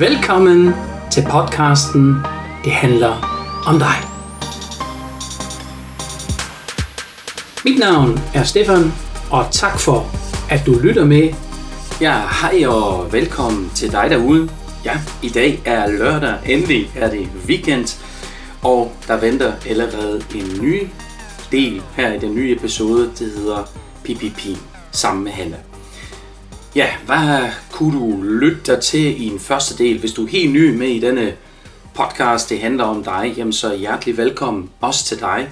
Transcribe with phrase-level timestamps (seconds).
[0.00, 0.72] Velkommen
[1.10, 2.16] til podcasten
[2.64, 3.12] Det handler
[3.66, 3.96] om dig.
[7.64, 8.92] Mit navn er Stefan,
[9.30, 10.06] og tak for,
[10.50, 11.34] at du lytter med.
[12.00, 14.50] Ja, hej og velkommen til dig derude.
[14.84, 18.02] Ja, i dag er lørdag, endelig er det weekend,
[18.62, 20.88] og der venter allerede en ny
[21.50, 23.62] del her i den nye episode, det hedder
[24.04, 24.58] PPP,
[24.92, 25.56] sammen med Hanna.
[26.74, 29.98] Ja, hvad kunne du lytte dig til i en første del?
[29.98, 31.36] Hvis du er helt ny med i denne
[31.94, 35.50] podcast, det handler om dig, jamen så hjertelig velkommen også til dig.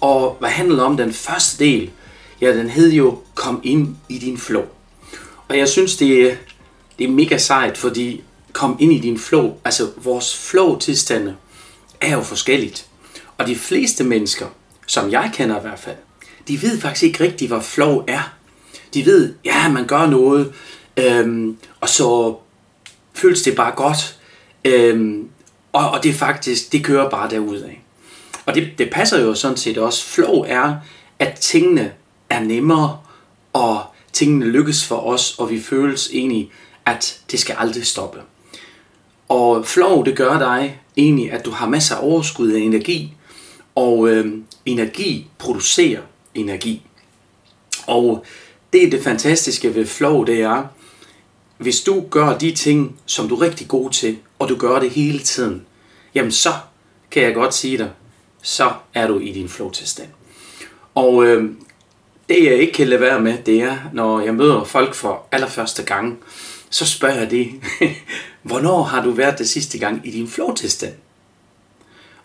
[0.00, 1.90] Og hvad handler om den første del?
[2.40, 4.62] Ja, den hed jo Kom ind i din flow.
[5.48, 6.36] Og jeg synes, det er,
[6.98, 8.22] det er mega sejt, fordi
[8.52, 11.36] kom ind i din flow, altså vores flow-tilstande
[12.00, 12.86] er jo forskelligt.
[13.38, 14.46] Og de fleste mennesker,
[14.86, 15.96] som jeg kender i hvert fald,
[16.48, 18.41] de ved faktisk ikke rigtigt, hvad flow er.
[18.94, 20.52] De ved, ja, man gør noget,
[20.96, 22.36] øhm, og så
[23.14, 24.18] føles det bare godt.
[24.64, 25.28] Øhm,
[25.72, 27.70] og, og det er faktisk, det kører bare derudad.
[28.46, 30.06] Og det, det passer jo sådan set også.
[30.06, 30.74] Flow er,
[31.18, 31.92] at tingene
[32.30, 32.98] er nemmere,
[33.52, 36.50] og tingene lykkes for os, og vi føles egentlig,
[36.86, 38.20] at det skal aldrig stoppe.
[39.28, 43.14] Og flow, det gør dig egentlig, at du har masser af overskud af energi,
[43.74, 44.32] og øh,
[44.66, 46.00] energi producerer
[46.34, 46.82] energi.
[47.86, 48.24] Og
[48.72, 50.64] det er det fantastiske ved flow, det er,
[51.58, 54.90] hvis du gør de ting, som du er rigtig god til, og du gør det
[54.90, 55.66] hele tiden,
[56.14, 56.52] jamen så
[57.10, 57.90] kan jeg godt sige dig,
[58.42, 60.08] så er du i din flow-tilstand.
[60.94, 61.50] Og øh,
[62.28, 65.82] det jeg ikke kan lade være med, det er, når jeg møder folk for allerførste
[65.82, 66.18] gang,
[66.70, 67.50] så spørger jeg det,
[68.42, 70.94] hvornår har du været det sidste gang i din flow-tilstand?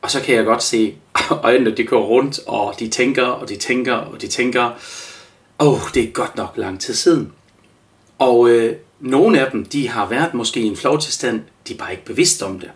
[0.02, 0.96] Og så kan jeg godt se,
[1.44, 4.72] øjnene de går rundt, og de tænker, og de tænker, og de tænker,
[5.60, 7.32] åh, oh, det er godt nok lang tid siden.
[8.20, 11.92] Og øh, nogle af dem, de har været måske i en flow-tilstand, de er bare
[11.92, 12.72] ikke bevidst om det.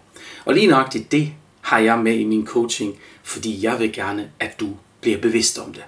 [0.46, 4.60] Og lige nøjagtigt det har jeg med i min coaching, fordi jeg vil gerne, at
[4.60, 4.70] du
[5.02, 5.84] bliver bevidst om det.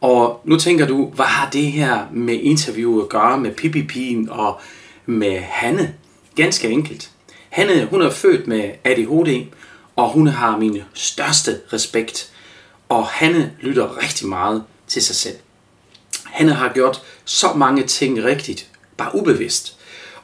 [0.00, 4.60] Og nu tænker du, hvad har det her med interview at gøre med Pippi og
[5.06, 5.94] med Hanne?
[6.36, 7.10] Ganske enkelt.
[7.50, 9.46] Hanne, hun er født med ADHD,
[9.96, 12.32] og hun har min største respekt.
[12.88, 15.36] Og Hanne lytter rigtig meget til sig selv.
[16.34, 19.76] Hanne har gjort så mange ting rigtigt, bare ubevidst.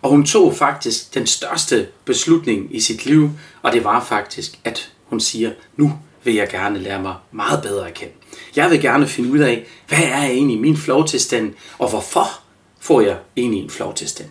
[0.03, 3.31] Og hun tog faktisk den største beslutning i sit liv,
[3.63, 7.89] og det var faktisk, at hun siger, nu vil jeg gerne lære mig meget bedre
[7.89, 8.13] at kende.
[8.57, 12.41] Jeg vil gerne finde ud af, hvad er egentlig min flowtilstand, og hvorfor
[12.81, 14.29] får jeg egentlig en flowtilstand.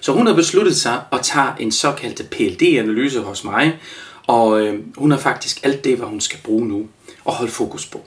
[0.00, 3.78] Så hun har besluttet sig at tage en såkaldt PLD-analyse hos mig,
[4.26, 6.88] og øh, hun har faktisk alt det, hvad hun skal bruge nu,
[7.24, 8.04] og holde fokus på.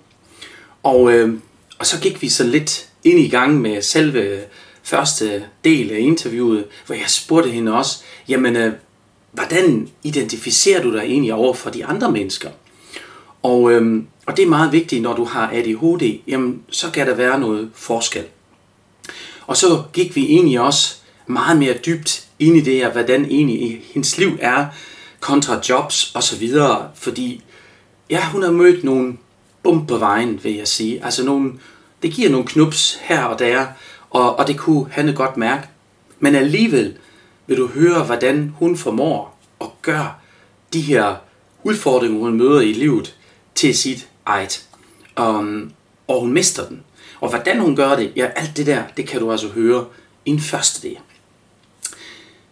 [0.83, 1.33] Og, øh,
[1.79, 4.39] og så gik vi så lidt ind i gang med selve
[4.83, 8.73] første del af interviewet, hvor jeg spurgte hende også, jamen, øh,
[9.31, 12.49] hvordan identificerer du dig egentlig over for de andre mennesker?
[13.43, 17.15] Og, øhm, og det er meget vigtigt, når du har ADHD, jamen, så kan der
[17.15, 18.23] være noget forskel.
[19.47, 20.95] Og så gik vi egentlig også
[21.27, 24.65] meget mere dybt ind i det her, hvordan egentlig hendes liv er,
[25.19, 27.43] kontra jobs og så videre, fordi
[28.09, 29.17] ja, hun har mødt nogle
[29.63, 31.05] bump på vejen, vil jeg sige.
[31.05, 31.53] Altså nogle,
[32.03, 33.67] det giver nogle knups her og der,
[34.09, 35.67] og, og det kunne han godt mærke.
[36.19, 36.97] Men alligevel
[37.47, 40.13] vil du høre, hvordan hun formår at gøre
[40.73, 41.15] de her
[41.63, 43.15] udfordringer, hun møder i livet,
[43.55, 44.67] til sit eget.
[45.19, 45.71] Um,
[46.07, 46.83] og hun mister den.
[47.21, 49.85] Og hvordan hun gør det, ja, alt det der, det kan du altså høre
[50.25, 50.97] i en første del.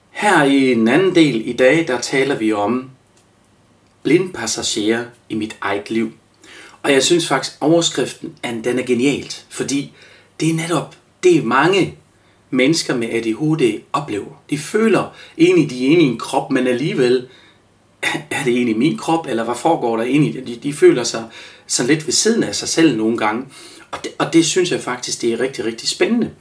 [0.10, 2.90] Her i en anden del i dag, der taler vi om
[4.04, 6.12] blindpassager i mit eget liv.
[6.84, 8.34] Og jeg synes faktisk, overskriften
[8.64, 9.94] den er genialt, fordi
[10.40, 11.98] det er netop det, mange
[12.50, 14.42] mennesker med ADHD oplever.
[14.50, 17.28] De føler egentlig, de er inde i en krop, men alligevel
[18.32, 20.48] er det egentlig min krop, eller hvad foregår der egentlig?
[20.48, 21.26] De, de føler sig
[21.68, 23.46] så lidt ved siden af sig selv nogle gange.
[23.92, 26.32] Og det, og det synes jeg faktisk, det er rigtig, rigtig spændende.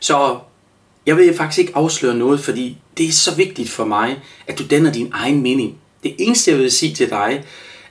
[0.00, 0.38] Så
[1.06, 4.64] jeg vil faktisk ikke afsløre noget, fordi det er så vigtigt for mig, at du
[4.70, 5.78] danner din egen mening.
[6.02, 7.44] Det eneste, jeg vil sige til dig,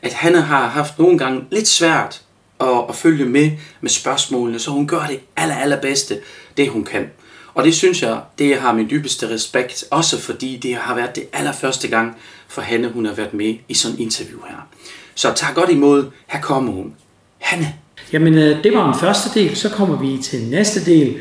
[0.08, 2.22] at han har haft nogle gange lidt svært
[2.60, 3.52] at, at følge med
[3.82, 6.20] med spørgsmålene, så hun gør det aller, allerbedste,
[6.58, 7.10] det hun kan.
[7.54, 11.24] Og det synes jeg, det har min dybeste respekt, også fordi det har været det
[11.34, 12.18] allerførste gang
[12.48, 14.68] for Hanne, hun har været med i sådan en interview her.
[15.16, 16.94] Så tag godt imod, her kommer hun.
[17.38, 17.74] Hanne.
[18.14, 21.18] Jamen, øh, det var den første del, så kommer vi til næste del,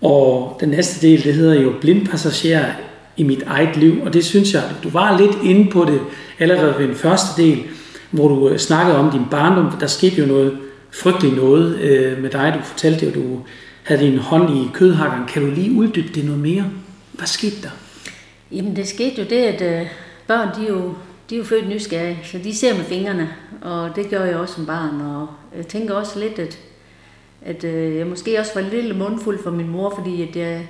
[0.00, 2.64] og den næste del, det hedder jo blindpassager
[3.16, 6.00] i mit eget liv, og det synes jeg, du var lidt inde på det
[6.38, 7.64] allerede ved den første del,
[8.10, 9.78] hvor du øh, snakkede om din barndom.
[9.80, 10.58] Der skete jo noget
[10.90, 12.54] frygteligt noget øh, med dig.
[12.58, 13.40] Du fortalte jo, at du
[13.82, 15.26] havde din hånd i kødhakkeren.
[15.26, 16.64] Kan du lige uddybe det noget mere?
[17.12, 17.70] Hvad skete der?
[18.52, 19.86] Jamen, det skete jo det, at øh,
[20.26, 20.94] børn, de er jo,
[21.30, 23.28] de er jo født nysgerrige, så de ser med fingrene,
[23.62, 25.26] og det gør jeg også som barn, og
[25.56, 26.58] jeg tænker også lidt, at,
[27.42, 30.68] at øh, jeg måske også var lidt mundfuld for min mor, fordi at jeg,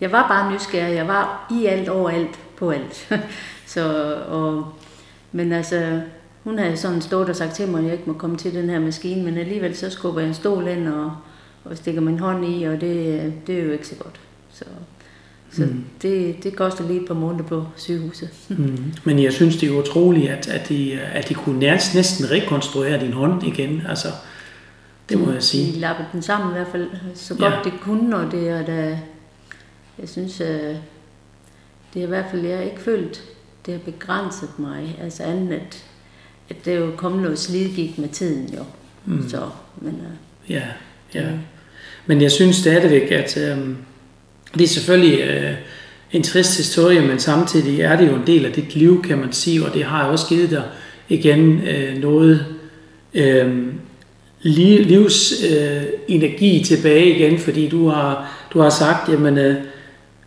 [0.00, 3.14] jeg var bare nysgerrig, jeg var i alt, overalt, på alt.
[3.74, 4.64] så, og,
[5.32, 6.00] men altså,
[6.44, 8.70] hun havde sådan stået og sagt til mig, at jeg ikke må komme til den
[8.70, 11.12] her maskine, men alligevel så skubber jeg en stol ind og,
[11.64, 14.20] og stikker min hånd i, og det, det er jo ikke så godt.
[14.52, 14.64] Så,
[15.52, 15.84] så mm.
[16.02, 18.30] det, det koster lige et par måneder på sygehuset.
[18.48, 18.92] Mm.
[19.04, 23.12] Men jeg synes, det er utroligt, at, at, de, at de kunne næsten rekonstruere din
[23.12, 23.82] hånd igen.
[23.88, 24.08] Altså,
[25.08, 25.72] det må jeg sige.
[25.72, 27.58] De lappede den sammen i hvert fald så godt ja.
[27.64, 28.98] det kunne, og det er da,
[29.98, 30.76] jeg synes, øh,
[31.94, 33.22] det er i hvert fald, jeg har ikke følt,
[33.66, 34.98] det har begrænset mig.
[35.02, 35.84] Altså andet, at,
[36.52, 38.62] at det er jo kommet noget slidgik med tiden jo.
[39.04, 39.28] Mm.
[39.28, 39.40] Så,
[39.80, 40.62] men, uh, ja,
[41.14, 41.26] ja.
[42.06, 43.76] Men jeg synes stadigvæk, at øhm,
[44.54, 45.54] det er selvfølgelig øh,
[46.12, 49.32] en trist historie, men samtidig er det jo en del af dit liv, kan man
[49.32, 50.62] sige, og det har også givet dig
[51.08, 52.46] igen øh, noget
[53.14, 53.66] øh,
[54.42, 59.56] livs øh, energi tilbage igen, fordi du har, du har sagt, jamen, øh,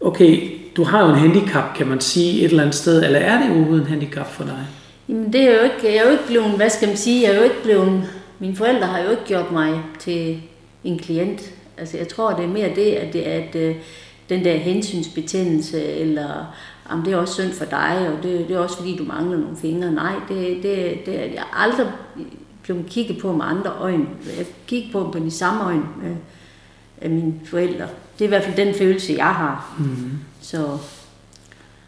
[0.01, 3.41] okay, du har jo en handicap, kan man sige, et eller andet sted, eller er
[3.41, 4.65] det overhovedet en handicap for dig?
[5.09, 7.31] Jamen, det er jo ikke, jeg er jo ikke blevet, hvad skal man sige, jeg
[7.31, 8.03] er jo ikke blevet,
[8.39, 10.41] mine forældre har jo ikke gjort mig til
[10.83, 11.41] en klient.
[11.77, 13.75] Altså, jeg tror, det er mere det, at, det, at øh,
[14.29, 16.55] den der hensynsbetændelse, eller
[16.89, 19.37] om det er også synd for dig, og det, det er også fordi, du mangler
[19.37, 19.91] nogle fingre.
[19.91, 21.87] Nej, det, det, det jeg er aldrig
[22.63, 24.05] blevet kigget på med andre øjne.
[24.37, 26.15] Jeg kigger på dem på de samme øjne med,
[27.01, 27.87] af mine forældre.
[28.13, 29.75] Det er i hvert fald den følelse, jeg har.
[29.79, 30.11] Mm.
[30.41, 30.77] Så,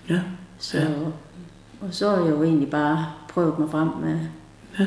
[0.09, 0.19] ja.
[0.59, 0.85] så, ja.
[1.81, 4.19] Og så har jeg jo egentlig bare prøvet mig frem med...
[4.79, 4.85] Ja.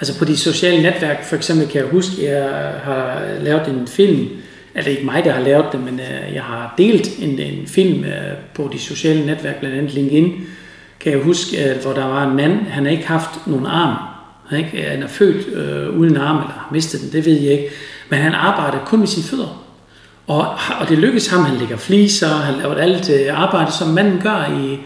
[0.00, 3.86] Altså på de sociale netværk, for eksempel kan jeg huske, at jeg har lavet en
[3.86, 4.28] film,
[4.74, 8.04] eller ikke mig, der har lavet det, men øh, jeg har delt en, en film
[8.04, 8.12] øh,
[8.54, 10.32] på de sociale netværk, blandt andet LinkedIn,
[11.00, 13.96] kan jeg huske, øh, hvor der var en mand, han har ikke haft nogen arm.
[14.48, 17.52] Han, ikke, han er født øh, uden arm, eller har mistet den, det ved jeg
[17.52, 17.68] ikke.
[18.10, 19.62] Men han arbejder kun med sine fødder.
[20.26, 20.48] Og,
[20.80, 24.78] og det lykkes ham, han lægger fliser, han laver alt arbejde, som manden gør i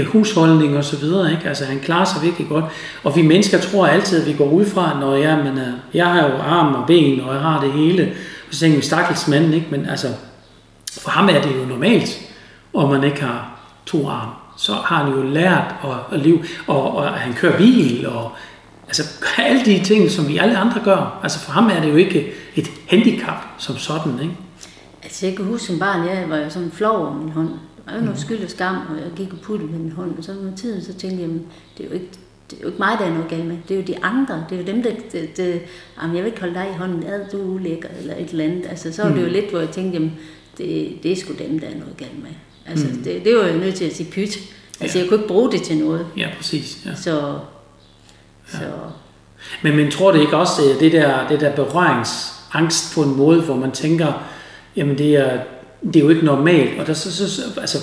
[0.00, 1.30] husholdning og så videre.
[1.30, 1.48] Ikke?
[1.48, 2.64] Altså han klarer sig virkelig godt.
[3.04, 6.06] Og vi mennesker tror altid, at vi går ud fra, når jeg, men, øh, jeg
[6.06, 8.12] har jo arm og ben, og jeg har det hele.
[8.50, 9.66] Så tænker vi, stakkels mand, ikke?
[9.70, 10.08] Men altså,
[11.00, 12.20] for ham er det jo normalt,
[12.74, 14.32] om man ikke har to arme.
[14.56, 18.32] Så har han jo lært at, at leve, og, og han kører bil, og
[18.86, 19.02] altså
[19.46, 21.20] alle de ting, som vi alle andre gør.
[21.22, 24.36] Altså for ham er det jo ikke et handicap som sådan, ikke?
[25.02, 27.48] Altså jeg kan huske som barn, jeg var jo sådan flov over min hånd.
[27.86, 28.18] Var jo noget mhm.
[28.18, 30.18] skyld og skam, og jeg gik og puttede med min hånd.
[30.18, 31.30] Og så med tiden, så tænkte jeg,
[31.78, 32.08] det er jo ikke
[32.52, 33.56] det er jo ikke mig, der er noget galt med.
[33.68, 34.44] Det er jo de andre.
[34.50, 34.90] Det er jo dem, der...
[35.12, 35.60] Det, det,
[36.02, 37.06] jamen, jeg vil ikke holde dig i hånden.
[37.06, 38.66] Ad, du er ulækker, eller et eller andet.
[38.68, 39.32] Altså, så var det jo mm.
[39.32, 40.12] lidt, hvor jeg tænkte, jamen,
[40.58, 42.30] det, det er sgu dem, der er noget galt med.
[42.66, 43.02] Altså, mm.
[43.02, 44.38] det, det var jeg nødt til at sige pyt.
[44.80, 45.02] Altså, ja.
[45.02, 46.06] jeg kunne ikke bruge det til noget.
[46.16, 46.78] Ja, præcis.
[46.86, 46.94] Ja.
[46.94, 47.38] Så,
[48.52, 48.58] ja.
[48.58, 48.64] så...
[49.62, 53.40] Men, men tror det ikke også, det, det der, det der berøringsangst på en måde,
[53.40, 54.12] hvor man tænker,
[54.76, 55.40] jamen det er,
[55.84, 57.78] det er jo ikke normalt, og der, så, så, så, altså,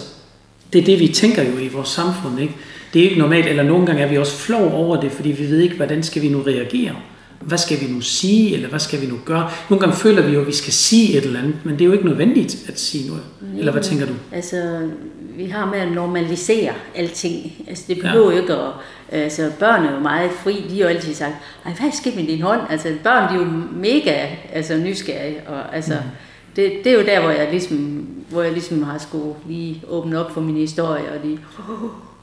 [0.73, 2.55] det er det, vi tænker jo i vores samfund, ikke?
[2.93, 5.49] Det er ikke normalt, eller nogle gange er vi også flov over det, fordi vi
[5.49, 6.95] ved ikke, hvordan skal vi nu reagere.
[7.39, 9.51] Hvad skal vi nu sige, eller hvad skal vi nu gøre?
[9.69, 11.85] Nogle gange føler vi jo, at vi skal sige et eller andet, men det er
[11.85, 13.23] jo ikke nødvendigt at sige noget.
[13.57, 14.13] Eller hvad tænker du?
[14.31, 14.89] Altså,
[15.35, 17.53] vi har med at normalisere alting.
[17.67, 18.41] Altså, det behøver ja.
[18.41, 18.71] ikke at...
[19.11, 20.65] Altså, børn er jo meget fri.
[20.69, 21.33] De har jo altid sagt,
[21.65, 22.61] Ej, hvad skal med din hånd?
[22.69, 25.37] Altså, børn de er jo mega altså, nysgerrige.
[25.47, 28.97] Og, altså, mm det, det er jo der, hvor jeg ligesom, hvor jeg ligesom har
[28.97, 31.37] skulle lige åbne op for min historie, og de,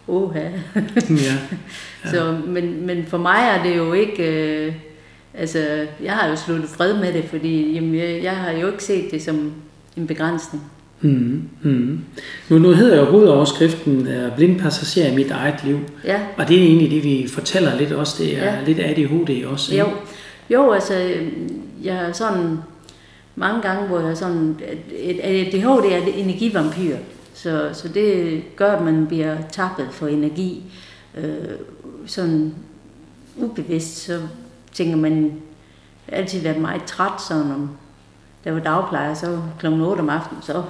[0.08, 0.50] oh, oh, ja.
[1.10, 1.36] ja.
[2.10, 4.72] Så, men, men for mig er det jo ikke, øh,
[5.34, 8.84] altså, jeg har jo sluttet fred med det, fordi jamen, jeg, jeg har jo ikke
[8.84, 9.52] set det som
[9.96, 10.62] en begrænsning.
[11.00, 12.00] Mm, mm.
[12.48, 15.78] Nu, nu hedder jo hovedoverskriften uh, blind passager i mit eget liv.
[16.04, 16.20] Ja.
[16.36, 18.22] Og det er egentlig det, vi fortæller lidt også.
[18.22, 18.58] Det er ja.
[18.66, 19.76] lidt ADHD også.
[19.76, 19.86] Jo.
[20.50, 20.94] jo, altså,
[21.82, 22.58] jeg er sådan
[23.36, 26.96] mange gange, hvor jeg sådan, et ADHD er et energivampyr,
[27.34, 30.72] så, så det gør, at man bliver tappet for energi.
[31.14, 31.58] Øh,
[32.06, 32.54] sådan
[33.36, 34.20] ubevidst, så
[34.72, 35.32] tænker man,
[36.08, 37.68] altid været meget træt, så når
[38.44, 39.66] der var dagplejer, så kl.
[39.66, 40.62] 8 om aftenen, så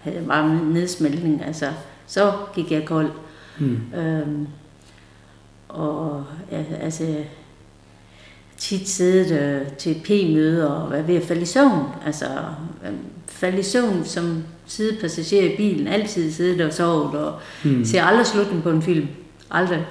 [0.00, 1.66] havde jeg bare nedsmeltning, altså,
[2.06, 3.10] så gik jeg kold.
[3.58, 3.80] Mm.
[3.96, 4.46] Øhm,
[5.68, 6.24] og
[6.82, 7.16] altså,
[8.58, 11.82] tit siddet øh, til P-møder og været ved at falde i søvn.
[12.06, 12.24] Altså
[12.84, 12.92] øh,
[13.28, 17.84] falde i søvn som sidepassager i bilen, altid siddet og sovet og hmm.
[17.84, 19.08] ser aldrig slutningen på en film.
[19.50, 19.86] Aldrig.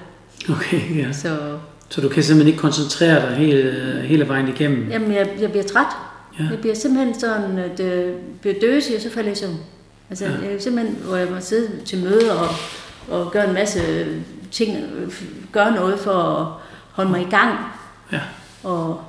[0.49, 1.11] Okay, ja.
[1.11, 1.57] Så,
[1.89, 4.91] så du kan simpelthen ikke koncentrere dig hele, hele vejen igennem?
[4.91, 5.87] Jamen, jeg, jeg bliver træt.
[6.39, 6.43] Ja.
[6.51, 9.57] Jeg bliver simpelthen sådan, at øh, bliver døsig, og så falder jeg i søvn.
[10.09, 10.31] Altså, ja.
[10.31, 12.47] jeg, simpelthen, hvor jeg må sidde til møde og,
[13.09, 14.05] og gøre en masse
[14.51, 14.77] ting,
[15.51, 16.47] gøre noget for at
[16.91, 17.59] holde mig i gang.
[18.11, 18.19] Ja.
[18.63, 19.01] Og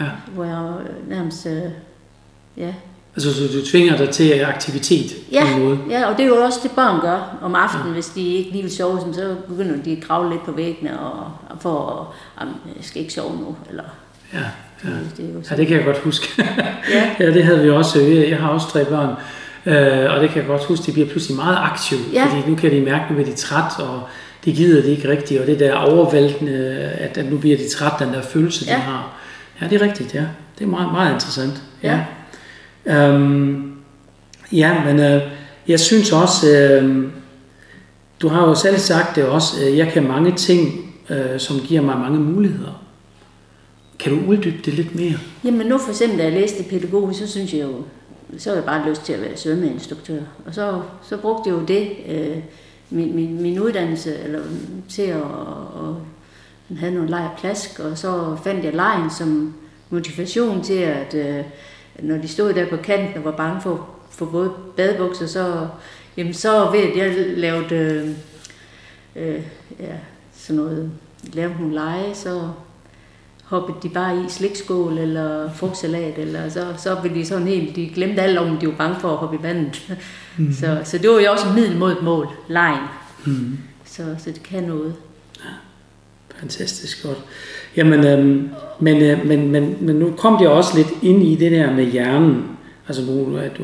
[0.00, 0.04] Ja.
[0.34, 0.72] hvor jeg
[1.08, 1.62] nærmest, øh,
[2.56, 2.74] ja,
[3.16, 5.78] Altså, så du tvinger dig til aktivitet Ja, på en måde.
[5.90, 7.92] ja, og det er jo også det, børn gør om aftenen, ja.
[7.92, 11.30] hvis de ikke lige vil sove, så begynder de at kravle lidt på væggene og,
[11.50, 13.82] og for at, jeg skal ikke sove nu, eller
[14.32, 14.38] Ja,
[14.84, 14.90] ja.
[14.90, 16.42] det, det er jo ja, det kan jeg godt huske.
[16.92, 17.10] Ja.
[17.26, 18.00] ja, det havde vi også.
[18.00, 19.10] Jeg jeg har også tre børn,
[19.66, 22.24] øh, og det kan jeg godt huske, de bliver pludselig meget aktive, Ja.
[22.26, 24.02] fordi nu kan de mærke, nu bliver de træt, og
[24.44, 27.92] de gider det ikke rigtigt, og det der overvældende, at, at nu bliver de træt,
[27.98, 28.76] den der følelse, de Ja.
[28.76, 29.16] har.
[29.60, 30.24] Ja, det er rigtigt, ja.
[30.58, 31.62] Det er meget, meget interessant.
[31.82, 32.00] Ja.
[32.86, 33.72] Øhm,
[34.52, 35.22] ja, men øh,
[35.68, 37.04] jeg synes også, øh,
[38.20, 41.80] du har jo selv sagt det også, øh, jeg kan mange ting, øh, som giver
[41.80, 42.82] mig mange muligheder.
[43.98, 45.14] Kan du uddybe det lidt mere?
[45.44, 47.72] Jamen nu for eksempel, da jeg læste pædagog, så synes jeg jo,
[48.38, 50.20] så havde jeg bare lyst til at være svømmeinstruktør.
[50.46, 52.36] Og så, så brugte jeg jo det, øh,
[52.90, 54.42] min, min, min uddannelse, eller
[54.88, 55.22] til at,
[56.70, 59.54] at have noget leg og plask, og så fandt jeg lejen som
[59.90, 61.44] motivation til, at øh,
[62.02, 65.68] når de stod der på kanten og var bange for, for både badebukser, så,
[66.16, 68.08] jamen så ved at jeg lavede øh,
[69.16, 69.42] øh,
[69.80, 69.94] ja,
[70.32, 70.90] sådan noget,
[71.32, 72.50] lavede nogle lege, så
[73.44, 77.90] hoppede de bare i slikskål eller frugtsalat, eller så, så blev de sådan helt, de
[77.94, 79.96] glemte alt om, de var bange for at hoppe i vandet.
[80.38, 80.52] Mm.
[80.52, 82.82] Så, så det var jo også et middel mod et mål, lejen.
[83.26, 83.58] Mm.
[83.84, 84.94] Så, så det kan noget.
[86.40, 87.18] Fantastisk godt.
[87.76, 91.52] Jamen, øhm, men, øh, men, men, men nu kom jeg også lidt ind i det
[91.52, 92.44] der med hjernen.
[92.88, 93.62] Altså nu, at du,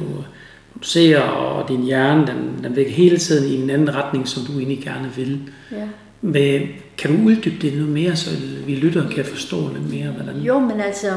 [0.74, 4.42] du ser, og din hjerne, den, den vækker hele tiden i en anden retning, som
[4.42, 5.40] du egentlig gerne vil.
[5.72, 5.88] Ja.
[6.22, 6.62] Men,
[6.98, 8.30] kan du uddybe det noget mere, så
[8.66, 10.36] vi lytter kan forstå lidt mere, hvordan...
[10.40, 11.12] Jo, men altså,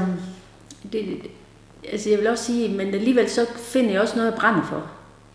[0.93, 1.05] det,
[1.91, 4.83] altså jeg vil også sige, men alligevel så finder jeg også noget at brænde for.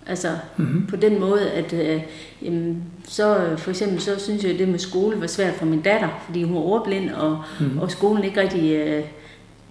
[0.07, 0.87] Altså Mhm.
[0.87, 2.03] på den måde, at øh,
[2.43, 5.81] jamen, så for eksempel så synes jeg, at det med skole var svært for min
[5.81, 7.71] datter, fordi hun var ordblind, og, Mhm.
[7.73, 7.79] mm.
[7.79, 9.05] og skolen ikke rigtig, øh,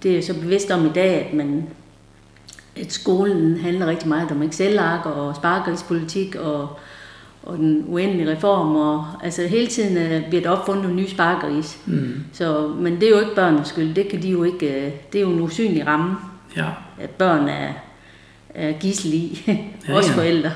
[0.04, 1.64] det er jeg så bevidst om i dag, at man
[2.76, 6.70] at skolen handler rigtig meget om Excel-ark og sparkrigspolitik og,
[7.48, 11.80] og den uendelige reform, og altså hele tiden øh, bliver der opfundet nogle nye sparkris.
[11.86, 12.14] Mm.
[12.34, 15.20] Så, men det er jo ikke børnenes skyld, det kan de jo ikke, øh, det
[15.20, 16.16] er jo en usynlig ramme,
[16.56, 16.66] Ja,
[17.00, 17.70] at børn er,
[18.50, 19.42] er gissel i,
[19.88, 20.18] Ja, også ja.
[20.18, 20.52] forældre.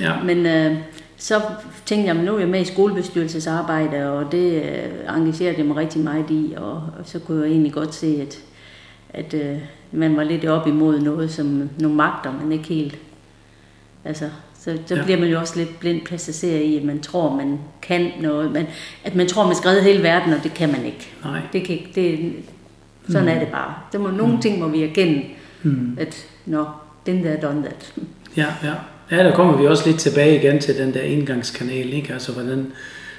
[0.00, 0.22] ja.
[0.24, 0.76] Men øh,
[1.16, 1.40] så
[1.86, 5.76] tænkte jeg, men nu er jeg med i skolebestyrelsesarbejde, og det øh, engagerede jeg mig
[5.76, 8.38] rigtig meget i, og, og så kunne jeg egentlig godt se, at,
[9.24, 9.56] at øh,
[9.92, 12.98] man var lidt op imod noget, som nogle magter, men ikke helt.
[14.04, 14.24] Altså,
[14.64, 15.04] så, så Ja.
[15.04, 18.66] bliver man jo også lidt blind passager i, at man tror, man kan noget, men
[19.04, 21.08] at man tror, man skal redde hele verden, og det kan man ikke.
[21.24, 21.40] Nej.
[21.52, 22.32] Det kan ikke, det,
[23.08, 23.28] sådan mm.
[23.34, 23.74] er det bare.
[23.92, 25.22] Der må, nogle ting må vi erkende,
[25.62, 25.96] Mm.
[26.00, 26.64] at nå,
[27.06, 27.92] den der done that.
[28.36, 28.72] Ja, ja.
[29.16, 32.12] Ja, der kommer vi også lidt tilbage igen til den der indgangskanal, ikke?
[32.12, 32.66] Altså, hvordan,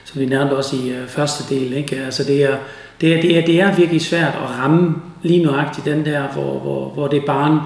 [0.06, 1.96] som vi nærmede også i uh, første del, ikke?
[1.96, 2.58] Altså, det er,
[3.02, 6.60] det, er, det, er, det er virkelig svært at ramme lige nøjagtigt den der, hvor,
[6.60, 7.60] hvor, hvor det barn,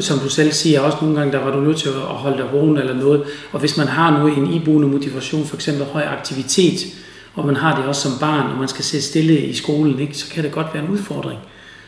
[0.00, 2.52] som du selv siger, også nogle gange, der var du nødt til at holde dig
[2.52, 3.22] vågen eller noget.
[3.52, 6.78] Og hvis man har nu en iboende motivation, for eksempel høj aktivitet,
[7.34, 10.18] og man har det også som barn, og man skal sidde stille i skolen, ikke?
[10.18, 11.38] så kan det godt være en udfordring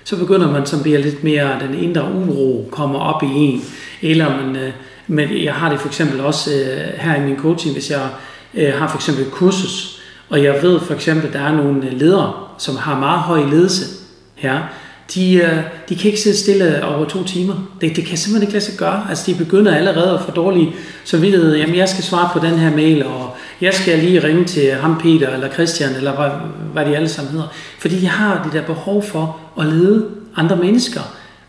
[0.04, 3.64] så begynder man, som bliver lidt mere, den indre uro kommer op i en.
[4.02, 4.72] Eller man, øh,
[5.06, 8.08] men jeg har det for eksempel også øh, her i min coaching, hvis jeg
[8.54, 11.90] øh, har for eksempel et kursus, og jeg ved for eksempel, at der er nogle
[11.90, 13.84] ledere, som har meget høj ledelse
[14.34, 14.62] her,
[15.14, 15.58] de, øh,
[15.88, 17.54] de kan ikke sidde stille over to timer.
[17.80, 19.06] Det, det kan simpelthen ikke lade sig gøre.
[19.08, 21.56] Altså, de begynder allerede at få dårlig samvittighed.
[21.56, 24.98] Jamen, jeg skal svare på den her mail, og jeg skal lige ringe til ham
[24.98, 26.30] Peter, eller Christian, eller hvad,
[26.72, 27.48] hvad de alle sammen hedder.
[27.78, 30.06] Fordi de har det der behov for at lede
[30.36, 31.00] andre mennesker.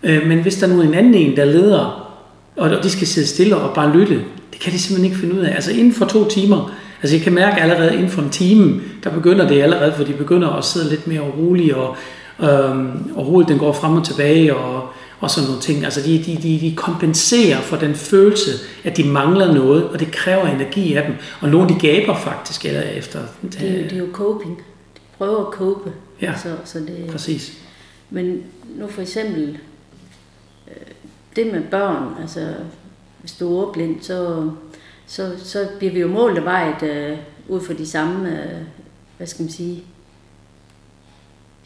[0.04, 2.12] Øh, men hvis der nu er en anden en, der leder,
[2.58, 4.22] og de skal sidde stille og bare lytte,
[4.54, 5.56] det kan de simpelthen ikke finde ud af.
[5.56, 6.72] Altså inden for to timer,
[7.02, 10.14] altså jeg kan mærke allerede inden for en time, der begynder det allerede, for de
[10.14, 11.98] begynder at sidde lidt mere roligt og,
[12.40, 14.90] øhm, og hovedet den går frem og tilbage, og,
[15.20, 15.84] og sådan nogle ting.
[15.86, 18.52] Altså de, de, de, de kompenserer for den følelse,
[18.84, 21.16] at de mangler noget, og det kræver energi af dem.
[21.42, 23.20] Og nogle de gaber faktisk eller efter.
[23.42, 24.58] Det, er det er jo coping.
[24.96, 25.92] De prøver at cope.
[26.22, 26.34] Ja.
[26.38, 27.58] Så, så det, Præcis.
[28.10, 28.44] Men
[28.76, 29.58] nu for eksempel,
[30.68, 30.88] øh,
[31.36, 32.54] det med børn, altså
[33.20, 34.50] hvis du er ordblind, så,
[35.08, 38.62] så, så bliver vi jo målt og vejet øh, ud fra de samme, øh,
[39.18, 39.84] hvad skal man sige,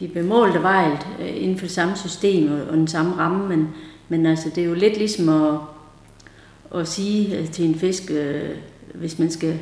[0.00, 3.14] vi bliver målt og vejet øh, inden for det samme system og, og den samme
[3.14, 3.68] ramme, men,
[4.08, 5.58] men altså det er jo lidt ligesom at,
[6.80, 8.50] at sige øh, til en fisk, øh,
[8.94, 9.58] hvis man skal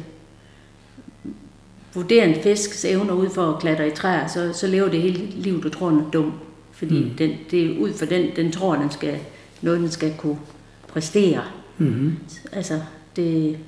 [1.94, 5.18] vurdere en fisks evner ud for at klatre i træer, så, så lever det hele
[5.26, 6.32] livet, du tror, den er dum.
[6.72, 7.04] Fordi Mm.
[7.08, 7.14] mm.
[7.16, 9.18] den, det er ud for den, den tror, den skal,
[9.62, 10.38] noget, den skal kunne
[10.88, 11.42] præstere.
[11.78, 12.16] Mm-hmm.
[12.52, 12.80] Altså,
[13.16, 13.58] det,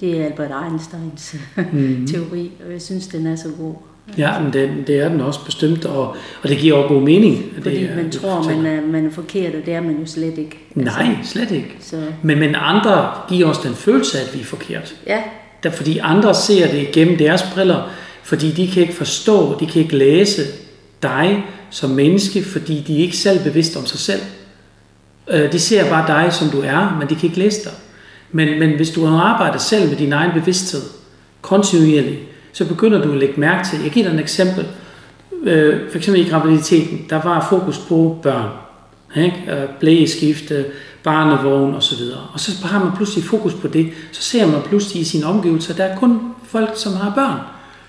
[0.00, 2.06] det er Albert Einsteins Mm-hmm.
[2.12, 3.74] teori, og jeg synes, den er så god.
[4.18, 6.08] Ja, men det, det er den også bestemt, og,
[6.42, 7.44] og det giver også god mening.
[7.62, 10.38] Fordi det, man tror, man er, man er forkert, og det er man jo slet
[10.38, 10.58] ikke.
[10.74, 11.76] Nej, slet ikke.
[11.80, 14.94] Så Men, men andre giver os den følelse at vi er forkert.
[15.06, 15.22] ja,
[15.62, 17.90] Der, fordi andre ser det gennem deres briller,
[18.22, 20.42] fordi de kan ikke forstå, de kan ikke læse
[21.02, 24.20] dig som menneske, fordi de er ikke selv bevidste om sig selv.
[25.30, 27.72] Øh, De ser bare dig, som du er, men de kan ikke læse dig.
[28.32, 30.82] Men, men hvis du har arbejdet selv med din egen bevidsthed,
[31.42, 32.18] kontinuerligt,
[32.58, 34.66] så begynder du at lægge mærke til, jeg giver dig et eksempel,
[35.42, 38.48] øh, for eksempel i graviditeten, der var fokus på børn,
[39.16, 39.36] ikke?
[39.48, 40.64] Øh, blægeskifte,
[41.04, 42.00] barnevogn osv.
[42.32, 45.74] Og så har man pludselig fokus på det, så ser man pludselig i sine omgivelser,
[45.74, 47.40] der er kun folk, som har børn,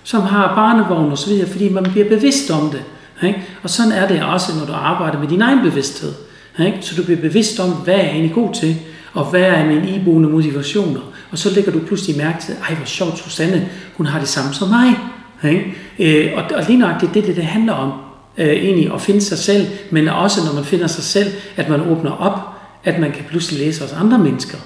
[0.02, 2.82] som har barnevogn osv., fordi man bliver bevidst om det.
[3.28, 3.42] Ikke?
[3.62, 6.12] Og sådan er det også, når du arbejder med din egen bevidsthed.
[6.58, 6.78] Ikke?
[6.80, 8.76] Så du bliver bevidst om, hvad er jeg egentlig god til,
[9.12, 11.00] og hvad er mine iboende motivationer.
[11.30, 14.54] Og så lægger du pludselig mærke til, ej hvor sjovt, Susanne, hun har det samme
[14.54, 14.98] som mig.
[15.44, 15.74] Ikke?
[15.98, 17.92] Øh, og, og lige nøjagtigt det, det, det handler om,
[18.38, 21.80] øh, egentlig at finde sig selv, men også når man finder sig selv, at man
[21.80, 22.38] åbner op,
[22.84, 24.58] at man kan pludselig læse os andre mennesker.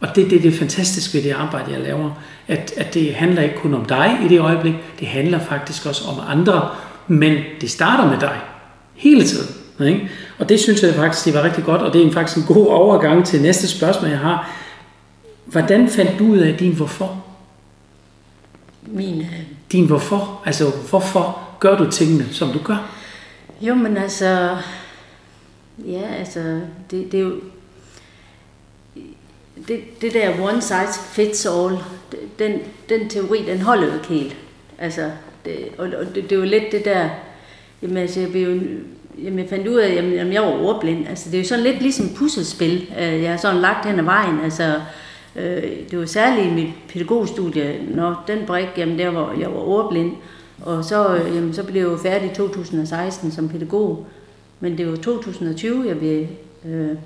[0.00, 2.10] Og det, det er det fantastiske ved det arbejde, jeg laver,
[2.48, 6.02] at, at det handler ikke kun om dig i det øjeblik, det handler faktisk også
[6.08, 6.68] om andre,
[7.08, 8.36] men det starter med dig
[8.94, 9.54] hele tiden.
[9.86, 10.08] Ikke?
[10.42, 12.66] Og det synes jeg faktisk, det var rigtig godt, og det er faktisk en god
[12.66, 14.50] overgang til næste spørgsmål, jeg har.
[15.44, 17.24] Hvordan fandt du ud af din hvorfor?
[18.86, 19.20] min...
[19.20, 20.42] øh, Din hvorfor?
[20.46, 22.96] Altså, hvorfor gør du tingene, som du gør?
[23.60, 24.56] Jo, men altså...
[25.78, 27.34] Ja, altså, det, det er jo...
[29.68, 31.78] Det, det der one size fits all,
[32.38, 34.36] den, den teori, den holder jo ikke helt.
[34.78, 35.10] Altså,
[35.44, 37.08] det, og, og det, det er jo lidt det der...
[37.82, 38.60] Jamen, altså, jeg, blev jo,
[39.18, 41.08] jamen, jeg fandt ud af, at jamen, jeg var ordblind.
[41.08, 44.04] Altså, det er jo sådan lidt ligesom puslespil, øh, jeg har sådan lagt hen ad
[44.04, 44.40] vejen.
[44.44, 44.80] Altså,
[45.36, 49.60] øh, det var særligt i mit pædagogstudie, når den brik, jamen, der var, jeg var
[49.60, 50.12] ordblind.
[50.62, 54.06] Og så, øh, jamen, så blev jeg jo færdig i 2016 som pædagog.
[54.60, 56.26] Men det var 2020, jeg blev,
[56.64, 56.96] øh,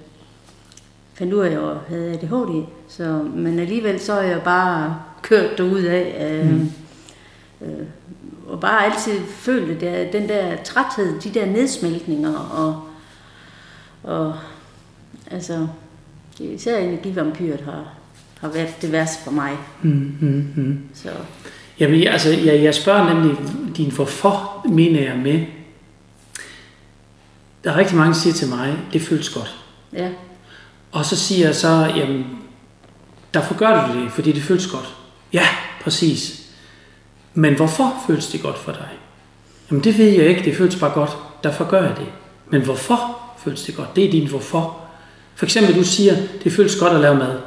[1.14, 2.64] fandt ud af, at jeg havde ADHD.
[2.88, 6.30] Så, men alligevel så er jeg bare kørt derud af.
[6.30, 6.70] Øh, mm.
[7.62, 7.86] øh,
[8.48, 12.34] og bare altid følt at der, den der træthed, de der nedsmeltninger.
[12.38, 12.82] Og,
[14.02, 14.34] og
[15.30, 15.66] altså,
[16.38, 17.92] især energivampyret har,
[18.40, 19.52] har været det værste for mig.
[19.82, 20.78] Mm, mm, mm.
[20.94, 21.10] Så
[21.80, 23.38] Jamen, altså, jeg, jeg spørger nemlig
[23.76, 25.46] din hvorfor, mener jeg med.
[27.64, 29.56] Der er rigtig mange, der siger til mig, det føles godt.
[29.92, 30.10] ja,
[30.92, 32.26] Og så siger jeg så, jamen,
[33.34, 34.94] derfor gør du det, fordi det føles godt.
[35.32, 35.46] Ja,
[35.82, 36.45] præcis.
[37.38, 38.88] Men hvorfor føles det godt for dig?
[39.70, 41.10] Jamen, det ved jeg ikke, det føles bare godt,
[41.44, 42.06] derfor gør jeg det.
[42.50, 43.96] Men hvorfor føles det godt?
[43.96, 44.76] Det er din hvorfor.
[45.34, 47.38] For eksempel, du siger, det føles godt at lave mad.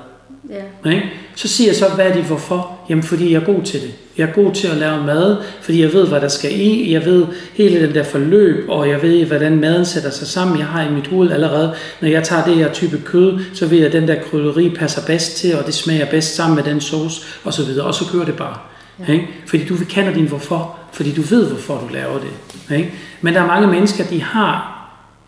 [0.85, 1.09] ja, Ikke?
[1.35, 2.79] Så siger jeg så, hvad er dit hvorfor?
[2.89, 3.91] Jamen, fordi jeg er god til det.
[4.17, 6.93] Jeg er god til at lave mad, fordi jeg ved, hvad der skal i.
[6.93, 10.57] Jeg ved hele den der forløb, og jeg ved, hvordan maden sætter sig sammen.
[10.57, 13.77] Jeg har i mit hoved allerede, når jeg tager det her type kød, så ved
[13.77, 16.81] jeg, at den der krydderi passer bedst til, og det smager bedst sammen med den
[16.81, 17.85] sauce, og så videre.
[17.85, 18.57] Og så gør det bare.
[19.07, 19.13] Ja.
[19.13, 19.27] Ikke?
[19.45, 22.75] Fordi du kender din hvorfor, fordi du ved, hvorfor du laver det.
[22.77, 22.93] Ikke?
[23.21, 24.75] Men der er mange mennesker, de har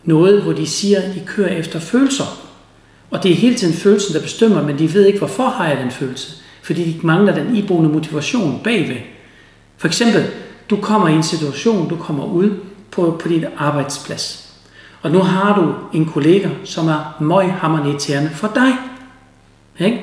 [0.03, 2.41] noget, hvor de siger, at de kører efter følelser.
[3.11, 5.77] Og det er hele tiden følelsen, der bestemmer, men de ved ikke, hvorfor har jeg
[5.77, 6.33] den følelse.
[6.61, 8.97] Fordi de mangler den iboende motivation bagved.
[9.77, 10.25] For eksempel,
[10.69, 12.51] du kommer i en situation, du kommer ud
[12.91, 14.53] på, på din arbejdsplads.
[15.01, 18.73] Og nu har du en kollega, som er møghammerende irriterende for dig.
[19.79, 20.01] Ikke?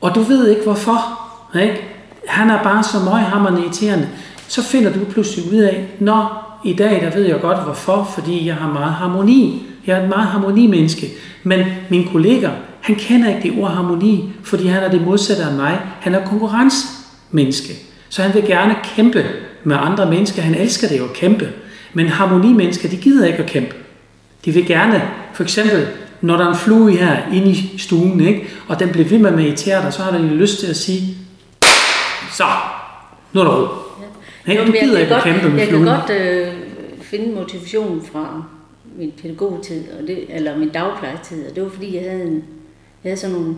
[0.00, 1.20] Og du ved ikke hvorfor.
[1.60, 1.89] Ikke?
[2.26, 4.08] Han er bare så møghammerende irriterende.
[4.48, 6.24] Så finder du pludselig ud af, nå,
[6.64, 9.66] i dag der ved jeg godt hvorfor, fordi jeg har meget harmoni.
[9.86, 11.08] Jeg er et meget harmonimenneske.
[11.42, 12.48] Men min kollega,
[12.80, 15.80] han kender ikke det ord harmoni, fordi han er det modsatte af mig.
[16.00, 17.72] Han er konkurrencemenneske.
[18.08, 19.24] Så han vil gerne kæmpe
[19.64, 20.42] med andre mennesker.
[20.42, 21.48] Han elsker det jo at kæmpe.
[21.94, 23.74] Men harmonimennesker, de gider ikke at kæmpe.
[24.44, 25.02] De vil gerne,
[25.32, 25.86] for eksempel,
[26.20, 28.48] når der er en flue her inde i stuen, ikke?
[28.68, 31.16] og den bliver ved med at irritere dig, så har de lyst til at sige,
[32.32, 32.44] så,
[33.32, 33.68] nu er der ro.
[34.46, 34.52] Ja.
[34.54, 35.84] Jo, Du gider kan ikke godt- kæmpe med Jeg kan fluen.
[35.96, 36.54] godt øh,
[37.02, 38.42] finde motivation fra
[38.96, 42.34] min pædagogtid, og det, eller min dagplejetid, og det var fordi, jeg havde, en,
[43.04, 43.54] jeg havde sådan nogle,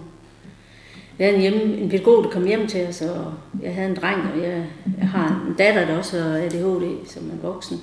[1.18, 3.32] jeg havde en, hjemme, en pædagog, der kom hjem til os, og
[3.62, 4.64] jeg havde en dreng, og jeg,
[4.98, 7.80] jeg har en datter, der også har ADHD, som er voksen.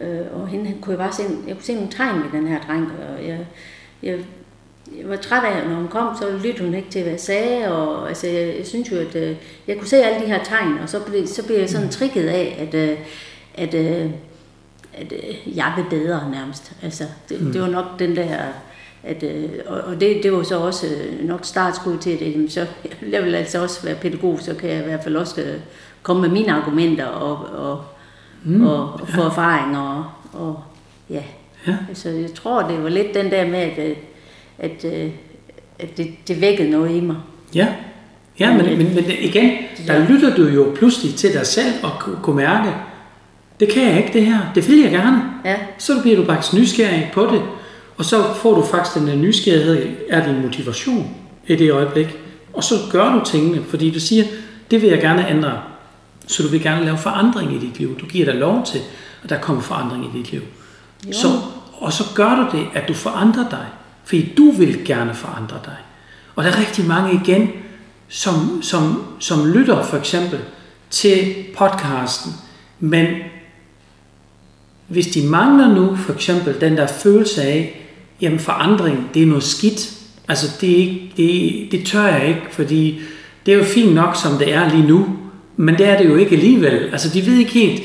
[0.00, 2.60] Øh, og hende kunne jeg bare se, jeg kunne se nogle tegn ved den her
[2.68, 2.82] dreng,
[3.18, 3.38] og jeg,
[4.02, 4.18] jeg,
[4.98, 7.72] jeg var træt af, når hun kom, så lyttede hun ikke til, hvad jeg sagde,
[7.72, 10.78] og altså, jeg, jeg synes jo, at øh, jeg kunne se alle de her tegn,
[10.82, 12.98] og så blev, så blev jeg sådan trigget af, at, øh,
[13.54, 14.10] at, øh,
[14.94, 16.72] at øh, jeg vil bedre nærmest.
[16.82, 17.52] Altså, det, mm.
[17.52, 18.36] det var nok den der
[19.02, 22.32] at, øh, og, og det, det var så også øh, nok startskud til det.
[22.32, 22.66] Jamen, Så
[23.12, 25.60] jeg vil altså også være pædagog, så kan jeg i hvert fald også øh,
[26.02, 27.84] komme med mine argumenter og, og,
[28.44, 29.26] mm, og, og få ja.
[29.26, 30.62] erfaring og, og
[31.10, 31.22] ja.
[31.66, 31.76] Ja.
[31.94, 33.78] Så jeg tror, det var lidt den der med, at,
[34.60, 35.10] at, øh,
[35.78, 37.16] at det, det vækkede noget i mig.
[37.54, 37.66] Ja,
[38.40, 39.52] ja men, men, men igen,
[39.86, 42.70] der lytter du jo pludselig til dig selv og ku- kunne mærke,
[43.60, 45.22] det kan jeg ikke det her, det vil jeg gerne.
[45.44, 47.42] Ja, Så bliver du faktisk nysgerrig på det,
[47.96, 51.10] og så får du faktisk den der nysgerrighed, er din motivation
[51.46, 52.06] i det øjeblik.
[52.52, 54.24] Og så gør du tingene, fordi du siger,
[54.70, 55.52] det vil jeg gerne ændre.
[56.26, 57.98] Så du vil gerne lave forandring i dit liv.
[58.00, 58.80] Du giver dig lov til,
[59.24, 60.40] at der kommer forandring i dit liv.
[61.08, 61.12] Jo.
[61.12, 61.28] Så,
[61.78, 63.66] og så gør du det, at du forandrer dig.
[64.10, 65.76] Fordi du vil gerne forandre dig.
[66.36, 67.48] Og der er rigtig mange igen,
[68.08, 70.38] som, som, som lytter for eksempel
[70.90, 72.32] til podcasten,
[72.80, 73.06] men
[74.88, 77.86] hvis de mangler nu for eksempel den der følelse af,
[78.20, 79.92] jamen forandring, det er noget skidt.
[80.28, 83.00] Altså det, er ikke, det, det tør jeg ikke, fordi
[83.46, 85.06] det er jo fint nok, som det er lige nu,
[85.56, 86.88] men det er det jo ikke alligevel.
[86.92, 87.82] Altså de ved ikke helt,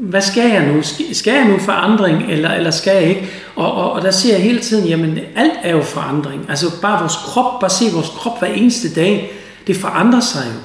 [0.00, 0.82] hvad skal jeg nu?
[1.12, 3.28] Skal- jeg nu forandring, eller, eller skal jeg ikke?
[3.56, 6.46] Og, og, og der ser jeg hele tiden, jamen alt er jo forandring.
[6.48, 9.32] Altså bare vores krop, bare se vores krop hver eneste dag,
[9.66, 10.60] det forandrer sig jo.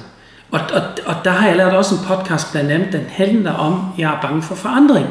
[0.50, 3.84] Og, og, og der har jeg lavet også en podcast blandt andet, den handler om,
[3.98, 5.06] jeg er bange for forandring.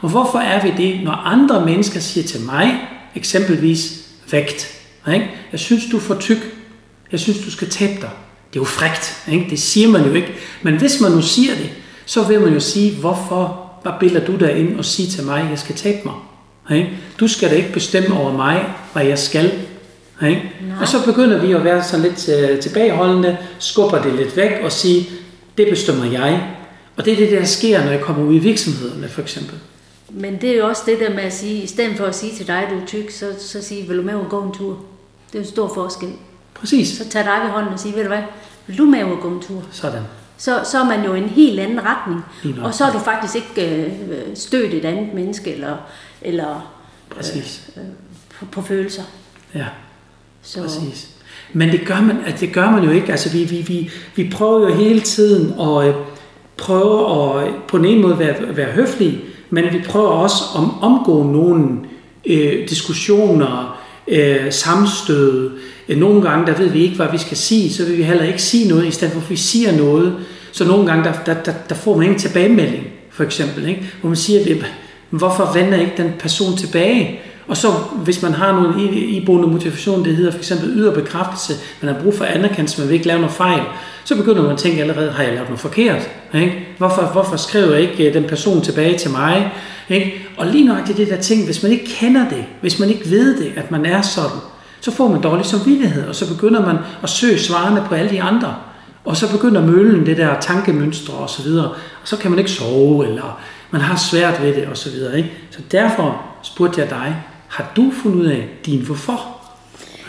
[0.00, 2.74] Og hvorfor er vi det, når andre mennesker siger til mig,
[3.14, 3.92] eksempelvis
[4.30, 4.74] vægt.
[5.14, 5.30] Ikke?
[5.52, 6.54] Jeg synes, du er for tyk.
[7.12, 8.10] Jeg synes, du skal tabe dig.
[8.52, 9.24] Det er jo frægt.
[9.32, 9.46] Ikke?
[9.50, 10.34] Det siger man jo ikke.
[10.62, 11.70] Men hvis man nu siger det,
[12.08, 15.42] så vil man jo sige, hvorfor bare bilder du dig ind og siger til mig,
[15.42, 16.14] at jeg skal tabe mig.
[16.78, 16.90] Ikke?
[17.20, 19.52] Du skal da ikke bestemme over mig, hvad jeg skal.
[20.22, 20.52] Ikke?
[20.80, 24.72] Og så begynder vi at være sådan lidt øh, tilbageholdende, skubber det lidt væk og
[24.72, 25.08] sige,
[25.58, 26.54] det bestemmer jeg.
[26.96, 29.58] Og det er det, der sker, når jeg kommer ud i virksomhederne, for eksempel.
[30.10, 32.36] Men det er jo også det der med at sige, i stedet for at sige
[32.36, 34.78] til dig, du er tyk, så, så sige, vil du med og gå en tur?
[35.32, 36.08] Det er en stor forskel.
[36.54, 36.88] Præcis.
[36.88, 38.22] Så tag dig ved hånden og sige, ved du hvad,
[38.66, 39.62] vil du med og gå en tur?
[39.72, 40.02] Sådan.
[40.38, 42.24] Så, så er man jo i en helt anden retning.
[42.44, 42.64] Nok.
[42.64, 43.92] Og så er du faktisk ikke øh,
[44.34, 45.76] stødt et andet menneske eller,
[46.22, 46.72] eller
[47.10, 47.70] Præcis.
[48.38, 49.02] på, på følelser.
[49.54, 49.66] Ja.
[50.42, 51.10] Så, Præcis.
[51.52, 53.10] Men det gør man, altså det gør man jo ikke.
[53.10, 55.94] Altså vi, vi, vi, vi prøver jo hele tiden at øh,
[56.56, 57.00] prøve
[57.46, 59.20] at på den ene måde være, være høflige,
[59.50, 61.78] men vi prøver også at omgå nogle
[62.26, 63.77] øh, diskussioner,
[64.08, 65.50] øh, samstød.
[65.88, 68.24] Øh, nogle gange, der ved vi ikke, hvad vi skal sige, så vil vi heller
[68.24, 70.14] ikke sige noget, i stedet for at vi siger noget.
[70.52, 73.68] Så nogle gange, der, der, der, der får man ingen tilbagemelding, for eksempel.
[73.68, 73.82] Ikke?
[74.00, 74.64] Hvor man siger,
[75.10, 77.20] hvorfor vender ikke den person tilbage?
[77.48, 77.68] Og så
[78.04, 82.14] hvis man har nogle iboende motivation, det hedder for eksempel yder bekræftelse, man har brug
[82.14, 83.62] for anerkendelse, man vil ikke lave noget fejl,
[84.08, 86.10] så begynder man at tænke allerede, har jeg lavet noget forkert?
[86.34, 86.68] Ikke?
[86.78, 89.52] Hvorfor, hvorfor skriver jeg ikke øh, den person tilbage til mig?
[89.88, 90.28] Ikke?
[90.36, 93.38] Og lige nok det der ting, hvis man ikke kender det, hvis man ikke ved
[93.38, 94.38] det, at man er sådan,
[94.80, 98.22] så får man dårlig samvittighed, og så begynder man at søge svarene på alle de
[98.22, 98.54] andre.
[99.04, 102.50] Og så begynder møllen, det der tankemønstre og så videre, og så kan man ikke
[102.50, 103.40] sove, eller
[103.70, 105.16] man har svært ved det og så videre.
[105.16, 105.32] Ikke?
[105.50, 107.16] Så derfor spurgte jeg dig,
[107.48, 109.37] har du fundet ud af din hvorfor?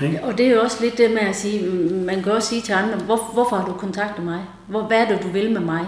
[0.02, 0.24] Ikke?
[0.24, 2.62] Og det er jo også lidt det med at sige, mm, man kan også sige
[2.62, 4.42] til andre, hvor, hvorfor har du kontaktet mig?
[4.68, 5.88] Hvor, hvad er det, du vil med mig?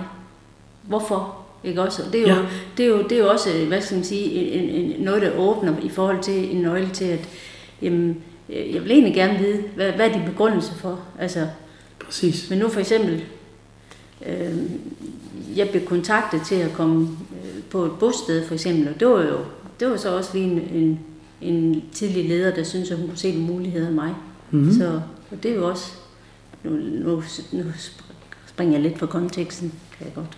[0.83, 1.37] Hvorfor?
[1.63, 2.03] Ikke også?
[2.07, 2.45] Og det er jo, Ja.
[2.77, 5.37] det er jo, det er jo også, hvad skal man sige, en, en, noget, der
[5.37, 7.29] åbner i forhold til en nøgle til, at
[7.81, 8.17] jamen,
[8.49, 10.99] øh, jeg vil egentlig gerne vide, hvad, hvad er din begrundelse for?
[11.19, 11.47] Altså,
[12.05, 12.49] Præcis.
[12.49, 13.23] men nu for eksempel,
[14.25, 14.57] øh,
[15.55, 17.01] jeg blev kontaktet til at komme
[17.43, 19.37] øh, på et bosted for eksempel, og det var jo
[19.79, 20.99] det var så også lige en, en,
[21.41, 24.15] en tidlig leder, der syntes, at hun kunne se en mulighed i mig.
[24.51, 24.73] Mhm.
[24.73, 25.01] Så
[25.31, 25.91] og det er jo også,
[26.63, 27.63] nu, nu, nu
[28.47, 30.37] springer jeg lidt fra konteksten, kan jeg godt.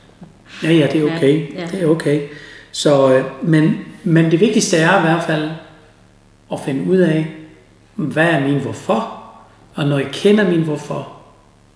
[0.64, 1.54] Ja, ja, det er okay.
[1.54, 1.68] Ja, ja.
[1.68, 2.28] Det er okay.
[2.72, 5.50] Så, øh, men, men det vigtigste er i hvert fald
[6.52, 7.36] at finde ud af,
[7.96, 9.24] hvad er min hvorfor?
[9.74, 11.18] Og når jeg kender min hvorfor,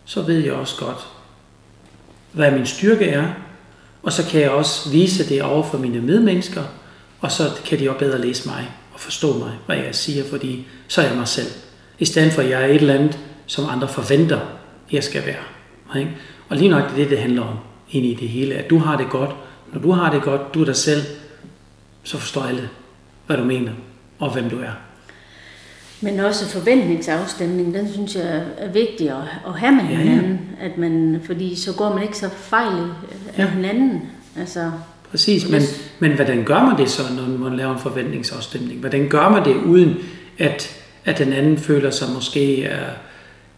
[0.05, 1.07] så ved jeg også godt,
[2.31, 3.27] hvad min styrke er.
[4.03, 6.63] Og så kan jeg også vise det over for mine medmennesker,
[7.19, 10.67] og så kan de også bedre læse mig og forstå mig, hvad jeg siger, fordi
[10.87, 11.47] så er jeg mig selv.
[11.99, 14.39] I stedet for, at jeg er et eller andet, som andre forventer,
[14.91, 15.99] jeg skal være.
[16.01, 16.11] Ikke?
[16.49, 17.55] Og lige nok det er det, det handler om
[17.91, 19.29] ind i det hele, at du har det godt.
[19.73, 21.01] Når du har det godt, du er dig selv,
[22.03, 22.69] så forstår alle,
[23.27, 23.71] hvad du mener
[24.19, 24.71] og hvem du er.
[26.01, 30.21] Men også forventningsafstemning, den synes jeg er vigtig at, at have med Ja, ja.
[30.59, 32.79] At man, fordi så går man ikke så fejl
[33.35, 33.49] af Ja.
[33.49, 34.01] hinanden.
[34.39, 34.71] Altså,
[35.11, 35.61] Præcis, men,
[35.99, 38.79] men hvordan gør man det så, når man laver en forventningsafstemning?
[38.79, 39.95] Hvordan gør man det, uden
[40.37, 42.89] at, at den anden føler sig måske er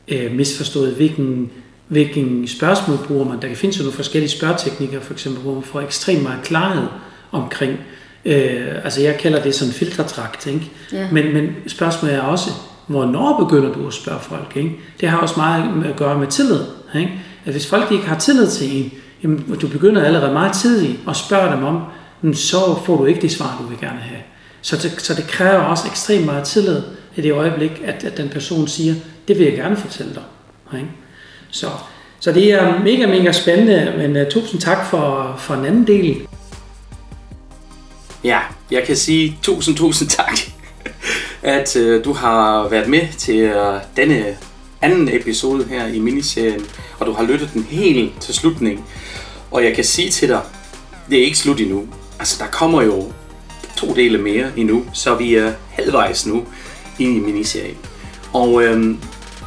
[0.08, 0.94] øh, misforstået?
[0.94, 1.52] Hvilken,
[1.88, 3.42] hvilken spørgsmål bruger man?
[3.42, 6.88] Der kan findes jo nogle forskellige spørgeteknikker, for eksempel, hvor man får ekstremt meget klarhed
[7.32, 7.80] omkring
[8.26, 10.72] Øh, altså jeg kalder det sådan filtertrakt, ikke?
[10.94, 11.08] Ja.
[11.12, 12.50] Men, men spørgsmålet er også,
[12.88, 14.52] hvornår begynder du at spørge folk?
[14.56, 14.72] Ikke?
[15.02, 16.60] Det har også meget at gøre med tillid.
[16.96, 17.12] Ikke?
[17.46, 18.92] At hvis folk ikke har tillid til en,
[19.24, 21.84] jamen, du begynder allerede meget tidligt at spørge dem om,
[22.34, 24.22] så får du ikke det svar, du vil gerne have.
[24.62, 26.82] Så det, så det kræver også ekstremt meget tillid
[27.16, 28.96] i det øjeblik, at, at den person siger,
[29.28, 30.24] det vil jeg gerne fortælle dig.
[30.80, 30.92] Ikke?
[31.50, 31.68] Så,
[32.20, 36.28] så det er mega, mega spændende, men uh, tusind tak for, for en anden del.
[38.24, 38.40] Ja,
[38.72, 40.38] jeg kan sige tusind, tusind tak,
[41.42, 44.26] at uh, du har været med til uh, denne
[44.82, 46.66] anden episode her i miniserien,
[47.00, 48.86] og du har lyttet den helt til slutningen.
[49.52, 50.42] Og jeg kan sige til dig,
[51.10, 51.88] det er ikke slut endnu.
[52.20, 53.12] Altså, der kommer jo
[53.78, 56.46] to dele mere endnu, så vi er halvvejs nu
[57.00, 57.78] ind i miniserien.
[58.34, 59.00] Og, øhm,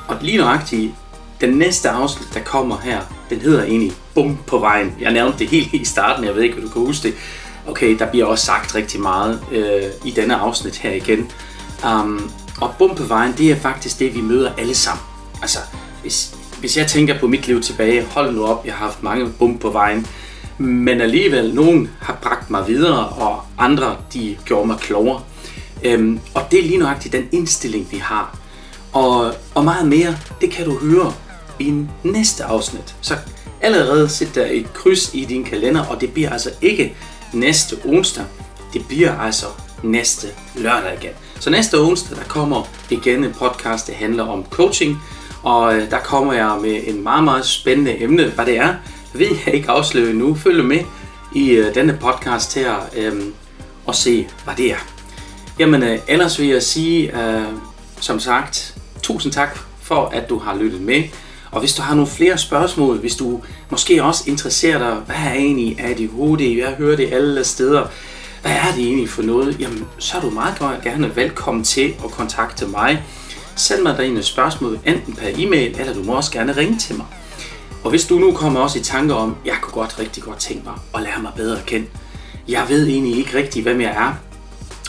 [0.08, 0.92] og lige nøjagtigt,
[1.40, 4.94] den næste afsnit, der kommer her, den hedder egentlig Bum på vejen.
[5.00, 7.16] Jeg nævnte det helt i starten, jeg ved ikke, om du kan huske det.
[7.68, 11.30] Okay, der bliver også sagt rigtig meget øh, i denne afsnit her igen.
[11.84, 15.11] Um, og Bum på vejen, det er faktisk det, vi møder alle sammen.
[15.42, 15.58] Altså,
[16.02, 19.32] hvis, hvis jeg tænker på mit liv tilbage, hold nu op, jeg har haft mange
[19.38, 20.06] bump på vejen.
[20.58, 25.22] Men alligevel, nogen har bragt mig videre, og andre, de gjorde mig klogere.
[25.84, 28.38] Øhm, og det er lige nøjagtigt den indstilling, vi har.
[28.92, 31.12] Og, og meget mere, det kan du høre
[31.58, 32.94] i næste afsnit.
[33.00, 33.16] Så
[33.60, 36.96] allerede sæt der et kryds i din kalender, og det bliver altså ikke
[37.32, 38.24] næste onsdag.
[38.72, 39.46] Det bliver altså
[39.82, 41.12] næste lørdag igen.
[41.40, 45.02] Så næste onsdag, der kommer igen en podcast, der handler om coaching.
[45.42, 48.26] Og øh, der kommer jeg med en meget, meget spændende emne.
[48.26, 48.74] Hvad det er,
[49.14, 50.34] vil jeg ikke afsløre nu.
[50.34, 50.80] Følg med
[51.34, 53.22] i øh, denne podcast her øh,
[53.86, 54.86] og se, hvad det er.
[55.58, 57.44] Jamen, øh, ellers vil jeg sige, øh,
[58.00, 61.02] som sagt, tusind tak for, at du har lyttet med.
[61.50, 65.32] Og hvis du har nogle flere spørgsmål, hvis du måske også interesserer dig, hvad er
[65.32, 67.86] egentlig ADHD, jeg hører det alle steder,
[68.42, 72.10] hvad er det egentlig for noget, jamen så er du meget gerne velkommen til at
[72.10, 73.02] kontakte mig.
[73.56, 77.06] Send mig dine spørgsmål enten per e-mail, eller du må også gerne ringe til mig.
[77.84, 80.64] Og hvis du nu kommer også i tanker om, jeg kunne godt rigtig godt tænke
[80.64, 81.86] mig at lære mig bedre at kende.
[82.48, 84.14] Jeg ved egentlig ikke rigtig, hvem jeg er,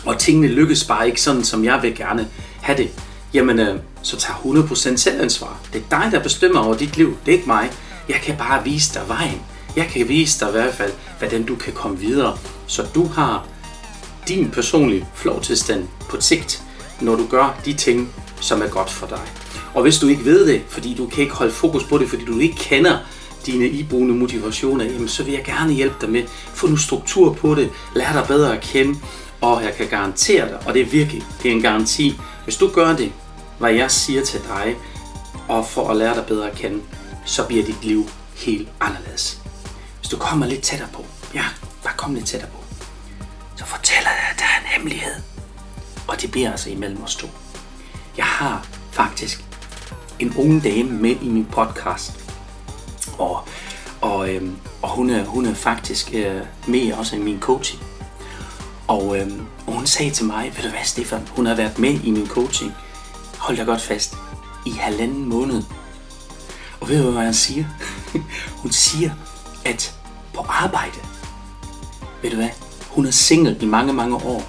[0.05, 2.27] og tingene lykkes bare ikke sådan, som jeg vil gerne
[2.61, 2.89] have det.
[3.33, 5.59] Jamen, øh, så tag 100% selvansvar.
[5.73, 7.17] Det er dig, der bestemmer over dit liv.
[7.25, 7.71] Det er ikke mig.
[8.09, 9.41] Jeg kan bare vise dig vejen.
[9.75, 13.45] Jeg kan vise dig i hvert fald, hvordan du kan komme videre, så du har
[14.27, 16.63] din personlige flowtilstand på sigt,
[17.01, 19.21] når du gør de ting, som er godt for dig.
[19.73, 22.25] Og hvis du ikke ved det, fordi du kan ikke holde fokus på det, fordi
[22.25, 22.97] du ikke kender
[23.45, 26.23] dine iboende motivationer, jamen så vil jeg gerne hjælpe dig med.
[26.53, 28.99] Få nu struktur på det, lær dig bedre at kende,
[29.41, 32.67] og jeg kan garantere dig, og det er virkelig, det er en garanti, hvis du
[32.67, 33.11] gør det,
[33.59, 34.75] hvad jeg siger til dig,
[35.47, 36.81] og for at lære dig bedre at kende,
[37.25, 39.41] så bliver dit liv helt anderledes.
[39.99, 41.43] Hvis du kommer lidt tættere på, ja,
[41.83, 42.63] bare kom lidt tættere på,
[43.55, 45.15] så fortæller jeg, at der er en hemmelighed.
[46.07, 47.27] Og det bliver altså imellem os to.
[48.17, 49.45] Jeg har faktisk
[50.19, 52.23] en ung dame med i min podcast.
[53.17, 53.47] Og,
[54.01, 57.83] og, øhm, og hun, er, hun er faktisk øh, med også i min coaching.
[58.87, 61.99] Og, øhm, og hun sagde til mig, ved du hvad Stefan, hun har været med
[62.03, 62.71] i min coaching.
[63.37, 64.15] Hold dig godt fast.
[64.65, 65.63] I halvanden måned.
[66.79, 67.65] Og ved du hvad hun siger?
[68.61, 69.11] hun siger,
[69.65, 69.95] at
[70.33, 70.97] på arbejde,
[72.21, 72.49] ved du hvad,
[72.89, 74.43] hun er single i mange, mange år.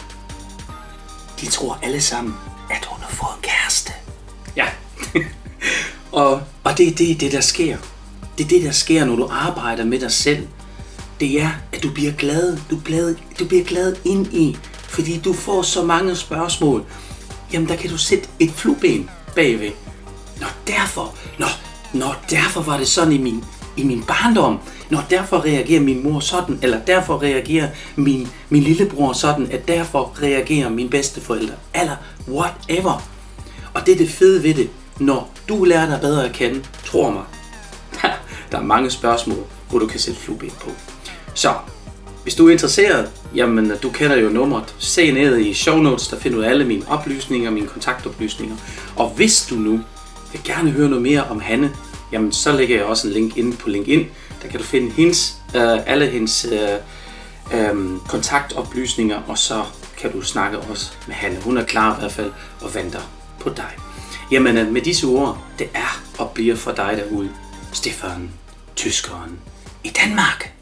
[1.40, 2.34] De tror alle sammen,
[6.14, 7.76] og, og det er det, det, der sker.
[8.38, 10.46] Det er det, der sker, når du arbejder med dig selv.
[11.20, 12.58] Det er, at du bliver glad.
[12.70, 14.56] Du bliver, du bliver glad ind i,
[14.88, 16.84] fordi du får så mange spørgsmål.
[17.52, 19.70] Jamen, der kan du sætte et flueben bagved.
[20.40, 21.14] Nå, derfor.
[21.38, 21.46] Nå,
[21.94, 23.44] nå, derfor var det sådan i min,
[23.76, 24.58] i min barndom.
[24.90, 30.22] Nå, derfor reagerer min mor sådan, eller derfor reagerer min, min lillebror sådan, at derfor
[30.22, 31.96] reagerer min bedsteforældre, eller
[32.28, 33.02] whatever.
[33.74, 37.10] Og det er det fede ved det, når du lærer dig bedre at kende, tror
[37.10, 37.24] mig,
[38.52, 40.70] der er mange spørgsmål, hvor du kan sætte flueben på.
[41.34, 41.54] Så,
[42.22, 44.74] hvis du er interesseret, jamen du kender jo nummeret.
[44.78, 48.56] Se ned i show notes, der finder du alle mine oplysninger, mine kontaktoplysninger.
[48.96, 49.80] Og hvis du nu
[50.32, 51.70] vil gerne høre noget mere om Hanne,
[52.12, 54.06] jamen så lægger jeg også en link inde på LinkedIn.
[54.42, 59.64] Der kan du finde hendes, øh, alle hendes øh, øh, kontaktoplysninger, og så
[59.98, 61.40] kan du snakke også med Hanne.
[61.40, 63.00] Hun er klar i hvert fald og venter
[63.40, 63.83] på dig.
[64.30, 67.30] Jamen øh, med disse ord, det er og bliver for dig derude,
[67.72, 68.30] Stefan,
[68.76, 69.38] tyskeren
[69.84, 70.53] i Danmark.